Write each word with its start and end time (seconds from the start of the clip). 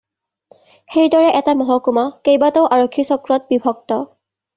সেইদৰে 0.93 1.27
এটা 1.39 1.53
মহকুমা 1.59 2.05
কেইবাটাও 2.29 2.65
আৰক্ষী 2.79 3.05
চক্ৰত 3.11 3.53
বিভক্ত 3.53 3.99